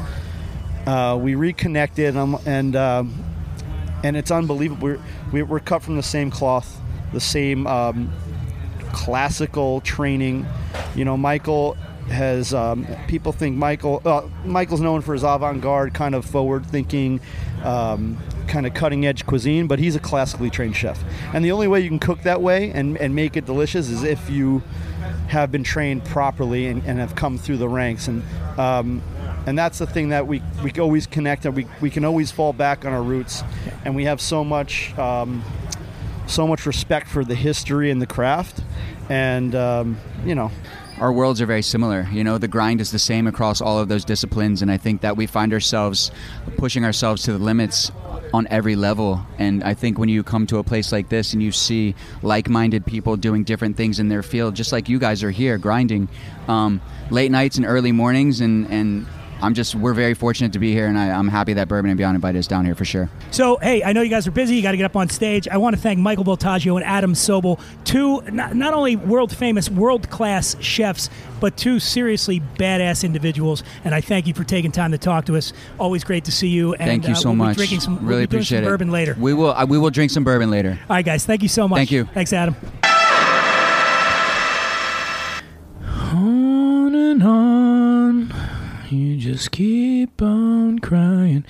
[0.87, 3.24] Uh, we reconnected, um, and um,
[4.04, 4.83] and it's unbelievable.
[4.83, 5.00] We're
[5.33, 6.81] we- we're cut from the same cloth,
[7.12, 8.12] the same um,
[8.92, 10.46] classical training.
[10.94, 11.77] You know, Michael
[12.11, 17.20] has um, people think Michael uh, Michael's known for his avant-garde kind of forward-thinking,
[17.64, 21.03] um, kind of cutting-edge cuisine, but he's a classically trained chef.
[21.35, 24.05] And the only way you can cook that way and, and make it delicious is
[24.05, 24.62] if you
[25.29, 28.09] have been trained properly and, and have come through the ranks.
[28.09, 28.22] And
[28.59, 29.03] um,
[29.46, 32.55] and that's the thing that we we always connect and we, we can always fall
[32.55, 33.44] back on our roots.
[33.85, 34.96] And we have so much.
[36.29, 38.61] So much respect for the history and the craft,
[39.09, 40.53] and um, you know,
[41.01, 42.07] our worlds are very similar.
[42.12, 45.01] You know, the grind is the same across all of those disciplines, and I think
[45.01, 46.12] that we find ourselves
[46.57, 47.91] pushing ourselves to the limits
[48.35, 49.27] on every level.
[49.38, 52.85] And I think when you come to a place like this and you see like-minded
[52.85, 56.09] people doing different things in their field, just like you guys are here grinding,
[56.47, 59.07] um, late nights and early mornings, and and
[59.40, 61.98] I'm just we're very fortunate to be here, and I, I'm happy that Bourbon and
[61.98, 63.09] Beyond invited us down here for sure.
[63.31, 64.57] So, hey, I know you guys are busy.
[64.57, 65.46] You got to get up on stage.
[65.48, 69.70] I want to thank Michael Voltaggio and Adam Sobel, two not, not only world famous,
[69.70, 71.09] world class chefs,
[71.40, 73.62] but two seriously badass individuals.
[73.85, 75.53] And I thank you for taking time to talk to us.
[75.79, 76.74] Always great to see you.
[76.74, 77.57] And, Thank you uh, so we'll much.
[77.57, 78.68] Be drinking some, we'll really be appreciate some it.
[78.68, 79.14] bourbon later.
[79.18, 79.53] We will.
[79.53, 80.79] Uh, we will drink some bourbon later.
[80.90, 81.24] All right, guys.
[81.24, 81.79] Thank you so much.
[81.79, 82.05] Thank you.
[82.07, 82.57] Thanks, Adam.
[85.85, 88.33] On and on,
[88.90, 91.44] you just keep on crying.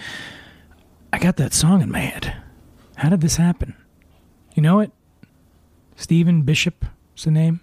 [1.12, 2.36] I got that song in my head.
[2.96, 3.74] How did this happen?
[4.54, 4.92] You know it?
[5.96, 6.84] Stephen Bishop
[7.16, 7.60] is the name.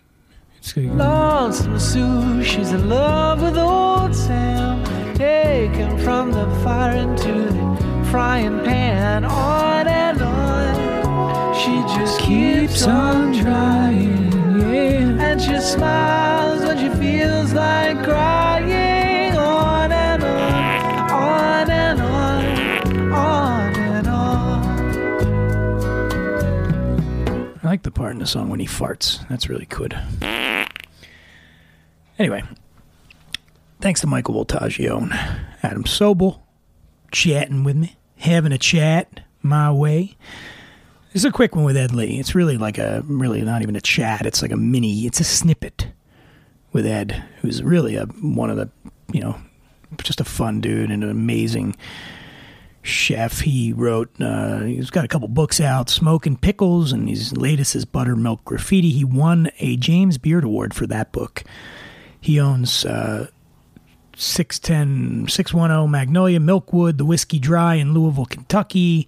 [0.57, 0.95] It's good.
[0.95, 4.83] Lonesome Sue, she's in love with old Sam.
[5.15, 11.53] Taken from the fire into the frying pan, on and on.
[11.53, 15.31] She just keeps on trying, yeah.
[15.31, 18.44] And she smiles when she feels like crying,
[27.75, 29.27] like the part in the song when he farts.
[29.27, 29.99] That's really good.
[32.17, 32.41] Anyway,
[33.81, 35.11] thanks to Michael Voltaggio and
[35.61, 36.39] Adam Sobel
[37.11, 40.15] chatting with me, having a chat my way.
[41.11, 42.17] This is a quick one with Ed Lee.
[42.17, 44.25] It's really like a, really not even a chat.
[44.25, 45.89] It's like a mini, it's a snippet
[46.71, 48.69] with Ed, who's really a, one of the,
[49.11, 49.37] you know,
[50.01, 51.75] just a fun dude and an amazing
[52.85, 53.41] chef.
[53.41, 57.75] He wrote, uh, he's got a couple books out, Smoke and Pickles, and his latest
[57.75, 58.91] is Buttermilk Graffiti.
[58.91, 61.43] He won a James Beard Award for that book.
[62.21, 63.27] He owns uh,
[64.15, 69.07] 610, 610 Magnolia, Milkwood, the Whiskey Dry in Louisville, Kentucky.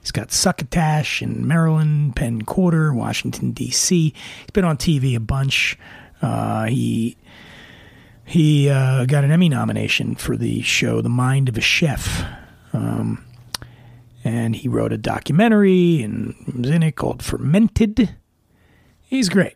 [0.00, 4.14] He's got Succotash in Maryland, Penn Quarter, Washington D.C.
[4.40, 5.78] He's been on TV a bunch.
[6.22, 7.16] Uh, he
[8.24, 12.24] he uh, got an Emmy nomination for the show The Mind of a Chef.
[12.72, 13.24] Um,
[14.24, 18.14] and he wrote a documentary and was in it called Fermented.
[19.02, 19.54] He's great.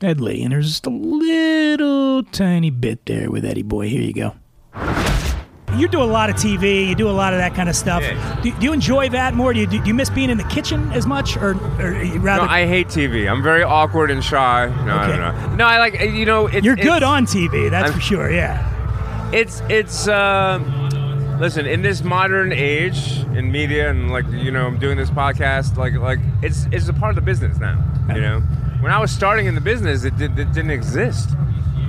[0.00, 0.42] Ed Lee.
[0.42, 3.88] And there's just a little tiny bit there with Eddie Boy.
[3.88, 4.34] Here you go.
[5.76, 6.86] You do a lot of TV.
[6.88, 8.02] You do a lot of that kind of stuff.
[8.02, 8.40] Yeah.
[8.42, 9.52] Do, do you enjoy that more?
[9.52, 11.50] Do you, do you miss being in the kitchen as much, or,
[11.80, 12.44] or rather?
[12.46, 13.28] No, I hate TV.
[13.28, 14.66] I'm very awkward and shy.
[14.86, 15.16] No, Okay.
[15.18, 15.56] no, no.
[15.56, 16.46] No, I like you know.
[16.46, 18.30] It's, You're good it's- on TV, that's I'm- for sure.
[18.30, 18.70] Yeah.
[19.32, 20.06] It's it's.
[20.06, 20.60] Uh,
[21.38, 25.76] listen, in this modern age in media and like you know, I'm doing this podcast.
[25.76, 27.82] Like like it's it's a part of the business now.
[28.08, 28.40] You know,
[28.80, 31.30] when I was starting in the business, it, did, it didn't exist,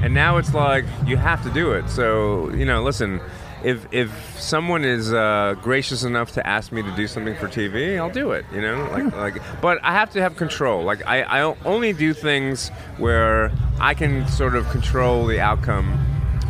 [0.01, 1.89] and now it's like you have to do it.
[1.89, 3.21] So you know, listen.
[3.63, 7.97] If, if someone is uh, gracious enough to ask me to do something for TV,
[7.97, 8.45] I'll do it.
[8.53, 9.60] You know, like like.
[9.60, 10.84] But I have to have control.
[10.84, 15.88] Like I, I only do things where I can sort of control the outcome,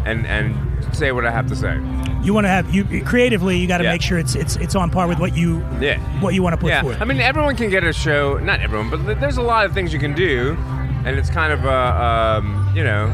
[0.05, 0.57] and and
[0.93, 1.79] say what I have to say.
[2.25, 3.57] You want to have you creatively.
[3.57, 3.91] You got to Yeah.
[3.91, 5.99] make sure it's it's it's on par with what you Yeah.
[6.21, 6.81] what you want to put yeah.
[6.81, 6.99] forth.
[7.01, 8.37] I mean, everyone can get a show.
[8.39, 10.57] Not everyone, but there's a lot of things you can do,
[11.05, 13.13] and it's kind of a, um, you know,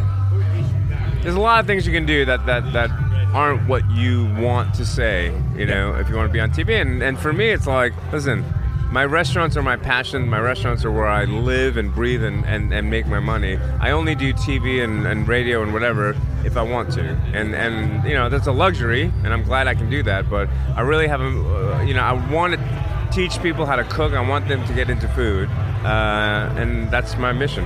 [1.24, 2.90] there's a lot of things you can do that that that
[3.34, 5.34] aren't what you want to say.
[5.58, 7.94] You know, if you want to be on TV, and and for me, it's like,
[8.14, 8.46] listen.
[8.92, 10.28] My restaurants are my passion.
[10.28, 13.58] My restaurants are where I live and breathe and, and, and make my money.
[13.80, 17.02] I only do TV and, and radio and whatever if I want to.
[17.34, 20.30] And, and, you know, that's a luxury, and I'm glad I can do that.
[20.30, 24.12] But I really haven't, uh, you know, I want to teach people how to cook.
[24.12, 25.48] I want them to get into food.
[25.86, 27.66] Uh, and that's my mission.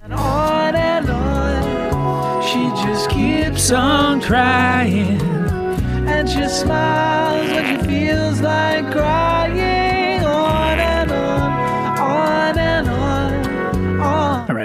[0.00, 5.20] And on and on, she just keeps on crying.
[6.08, 9.47] And she smiles when she feels like crying.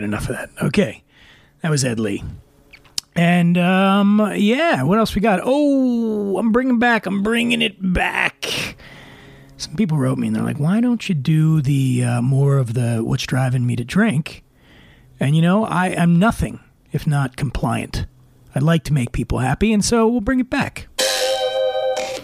[0.04, 0.50] Right, enough of that.
[0.62, 1.04] Okay,
[1.62, 2.24] that was Ed Lee.
[3.16, 5.40] And um, yeah, what else we got?
[5.44, 7.06] Oh, I'm bringing back.
[7.06, 8.76] I'm bringing it back.
[9.58, 12.74] Some people wrote me and they're like, "Why don't you do the uh, more of
[12.74, 14.44] the what's driving me to drink?"
[15.20, 16.60] And you know, I am nothing
[16.92, 18.08] if not compliant.
[18.56, 20.88] I'd like to make people happy, and so we'll bring it back.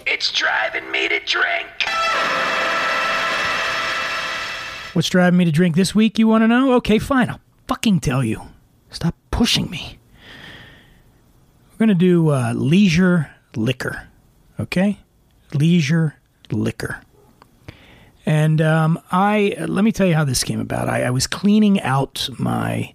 [0.05, 1.67] It's driving me to drink.
[4.93, 6.73] What's driving me to drink this week, you want to know?
[6.73, 7.29] Okay, fine.
[7.29, 7.39] I'll
[7.69, 8.41] fucking tell you.
[8.89, 9.99] Stop pushing me.
[11.71, 14.07] We're going to do uh, leisure liquor.
[14.59, 14.97] Okay?
[15.53, 16.15] Leisure
[16.49, 16.99] liquor.
[18.25, 20.89] And um, I, let me tell you how this came about.
[20.89, 22.91] I, I was cleaning out my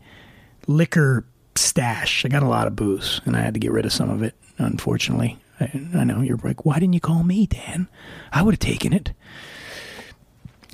[0.67, 2.25] liquor stash.
[2.25, 4.25] I got a lot of booze, and I had to get rid of some of
[4.25, 5.39] it, unfortunately.
[5.61, 7.87] I, I know you're like, why didn't you call me, Dan?
[8.33, 9.13] I would have taken it.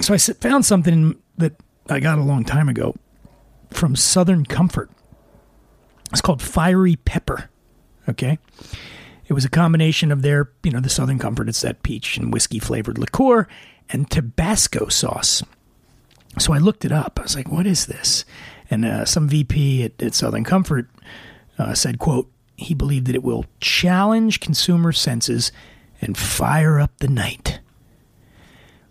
[0.00, 1.52] So I found something that
[1.90, 2.94] I got a long time ago
[3.70, 4.90] from Southern Comfort.
[6.12, 7.50] It's called Fiery Pepper.
[8.08, 8.38] Okay.
[9.26, 11.48] It was a combination of their, you know, the Southern Comfort.
[11.48, 13.46] It's that peach and whiskey flavored liqueur
[13.88, 15.42] and Tabasco sauce.
[16.38, 17.18] So I looked it up.
[17.18, 18.24] I was like, what is this?
[18.70, 20.88] And uh, some VP at, at Southern Comfort
[21.58, 25.50] uh, said, quote, he believed that it will challenge consumer senses
[26.00, 27.60] and fire up the night.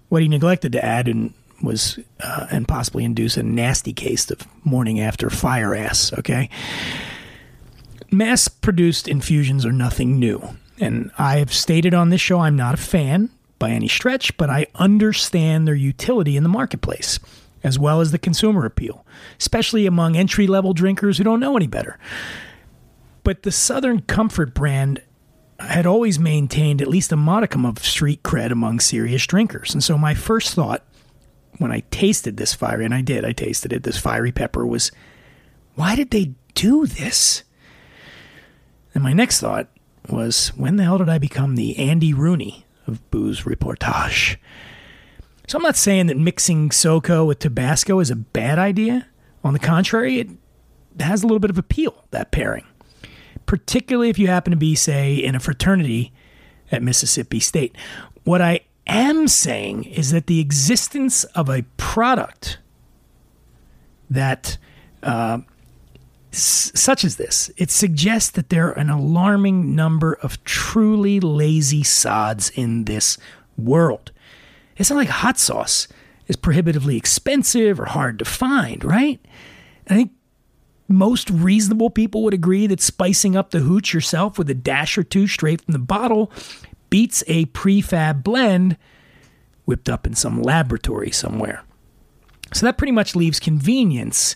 [0.10, 4.48] What he neglected to add in was uh, and possibly induce a nasty case of
[4.66, 6.14] morning after fire ass.
[6.14, 6.50] Okay,
[8.12, 12.76] mass produced infusions are nothing new, and I have stated on this show I'm not
[12.76, 17.20] a fan by any stretch, but I understand their utility in the marketplace
[17.64, 19.06] as well as the consumer appeal,
[19.38, 21.98] especially among entry level drinkers who don't know any better.
[23.24, 25.02] But the Southern Comfort brand
[25.60, 29.74] had always maintained at least a modicum of street cred among serious drinkers.
[29.74, 30.84] And so my first thought
[31.60, 34.92] when I tasted this fiery, and I did, I tasted it, this fiery pepper was,
[35.76, 37.44] why did they do this?
[38.96, 39.68] And my next thought
[40.10, 44.38] was, when the hell did I become the Andy Rooney of booze reportage?
[45.48, 49.08] So I'm not saying that mixing SoCo with Tabasco is a bad idea.
[49.44, 50.30] On the contrary, it
[51.00, 52.66] has a little bit of appeal, that pairing
[53.50, 56.14] particularly if you happen to be, say, in a fraternity
[56.72, 57.76] at Mississippi State.
[58.24, 58.60] What I
[58.98, 62.60] am saying is that the existence of a product
[64.10, 64.58] that,
[65.04, 65.40] uh,
[66.34, 71.84] s- such as this, it suggests that there are an alarming number of truly lazy
[71.84, 73.18] sods in this
[73.58, 74.12] world.
[74.78, 75.88] It's not like hot sauce
[76.28, 79.20] is prohibitively expensive or hard to find, right?
[79.88, 80.12] I think
[80.88, 85.04] most reasonable people would agree that spicing up the hooch yourself with a dash or
[85.04, 86.32] two straight from the bottle
[86.90, 88.78] beats a prefab blend
[89.66, 91.64] whipped up in some laboratory somewhere.
[92.54, 94.36] So that pretty much leaves convenience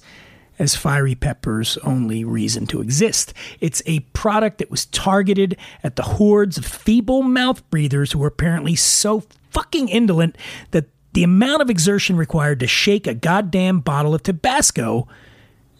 [0.59, 3.33] as Fiery Pepper's only reason to exist.
[3.59, 8.27] It's a product that was targeted at the hordes of feeble mouth breathers who were
[8.27, 10.37] apparently so fucking indolent
[10.71, 15.07] that the amount of exertion required to shake a goddamn bottle of Tabasco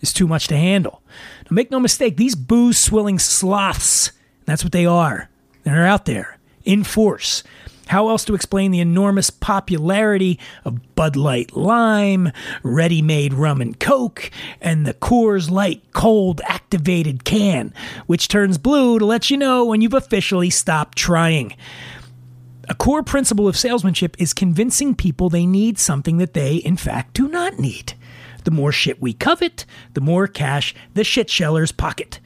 [0.01, 1.03] is too much to handle.
[1.45, 4.11] Now, make no mistake, these booze swilling sloths,
[4.45, 5.29] that's what they are.
[5.63, 7.43] They're out there in force.
[7.87, 12.31] How else to explain the enormous popularity of Bud Light Lime,
[12.63, 17.73] ready made rum and coke, and the Coors Light cold activated can,
[18.05, 21.55] which turns blue to let you know when you've officially stopped trying?
[22.69, 27.13] A core principle of salesmanship is convincing people they need something that they, in fact,
[27.13, 27.93] do not need.
[28.45, 32.21] The more shit we covet, the more cash the shit shellers pocket.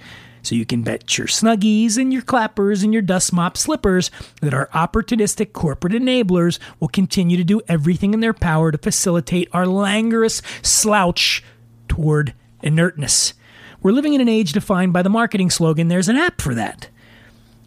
[0.48, 4.54] So you can bet your snuggies and your clappers and your dust mop slippers that
[4.54, 9.68] our opportunistic corporate enablers will continue to do everything in their power to facilitate our
[9.68, 11.44] languorous slouch
[11.90, 12.34] toward
[12.64, 13.34] inertness.
[13.82, 16.88] We're living in an age defined by the marketing slogan, there's an app for that.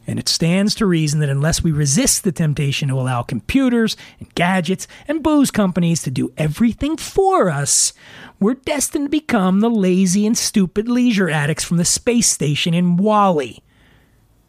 [0.07, 4.35] And it stands to reason that unless we resist the temptation to allow computers and
[4.35, 7.93] gadgets and booze companies to do everything for us,
[8.41, 12.97] we're destined to become the lazy and stupid leisure addicts from the space station in
[12.97, 13.63] WALL-E.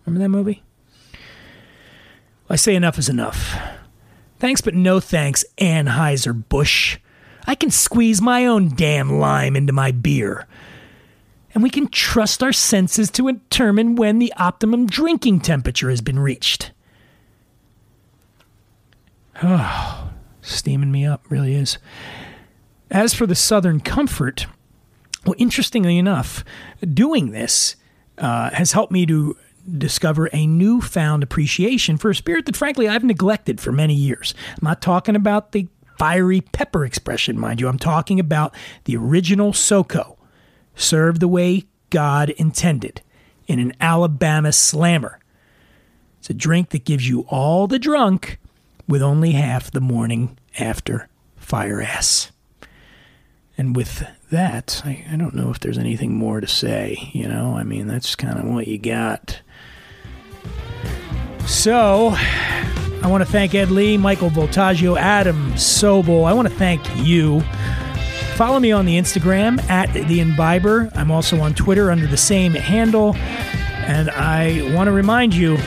[0.06, 0.64] Remember that movie?
[2.50, 3.56] I say enough is enough.
[4.40, 6.98] Thanks, but no thanks, Anheuser-Busch.
[7.46, 10.48] I can squeeze my own damn lime into my beer
[11.54, 16.20] and we can trust our senses to determine when the optimum drinking temperature has been
[16.20, 16.72] reached.
[19.44, 20.10] Oh,
[20.42, 21.78] steaming me up, really is.
[22.90, 24.48] As for the Southern Comfort,
[25.26, 26.44] well, interestingly enough,
[26.94, 27.76] doing this
[28.18, 29.38] uh, has helped me to
[29.78, 34.34] discover a newfound appreciation for a spirit that, frankly, I've neglected for many years.
[34.50, 35.68] I'm not talking about the
[36.00, 37.68] fiery pepper expression, mind you.
[37.68, 40.18] I'm talking about the original SoCo,
[40.76, 43.02] served the way God intended
[43.48, 45.20] in an Alabama slammer.
[46.20, 48.40] It's a drink that gives you all the drunk
[48.88, 52.32] with only half the morning after fire ass.
[53.58, 57.12] And with that, I, I don't know if there's anything more to say.
[57.14, 59.42] You know, I mean, that's kind of what you got.
[61.46, 66.26] So, I want to thank Ed Lee, Michael Voltaggio, Adam Sobel.
[66.26, 67.42] I want to thank you.
[68.42, 70.90] Follow me on the Instagram at the Imbiber.
[70.96, 73.16] I'm also on Twitter under the same handle.
[73.16, 75.58] And I want to remind you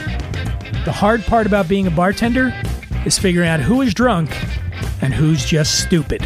[0.83, 2.53] the hard part about being a bartender
[3.05, 4.29] is figuring out who is drunk
[5.01, 6.21] and who's just stupid.